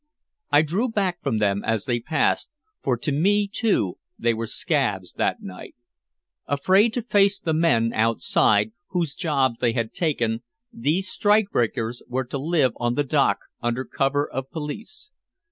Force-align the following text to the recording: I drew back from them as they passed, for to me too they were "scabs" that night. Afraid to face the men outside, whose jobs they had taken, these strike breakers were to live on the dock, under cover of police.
I 0.49 0.63
drew 0.63 0.89
back 0.89 1.21
from 1.21 1.37
them 1.37 1.63
as 1.63 1.85
they 1.85 1.99
passed, 1.99 2.49
for 2.81 2.97
to 2.97 3.11
me 3.11 3.47
too 3.47 3.99
they 4.17 4.33
were 4.33 4.47
"scabs" 4.47 5.13
that 5.13 5.43
night. 5.43 5.75
Afraid 6.47 6.91
to 6.93 7.03
face 7.03 7.39
the 7.39 7.53
men 7.53 7.93
outside, 7.93 8.71
whose 8.87 9.13
jobs 9.13 9.59
they 9.59 9.73
had 9.73 9.93
taken, 9.93 10.41
these 10.73 11.07
strike 11.07 11.51
breakers 11.51 12.01
were 12.07 12.25
to 12.25 12.39
live 12.39 12.71
on 12.77 12.95
the 12.95 13.03
dock, 13.03 13.41
under 13.61 13.85
cover 13.85 14.27
of 14.27 14.49
police. 14.49 15.11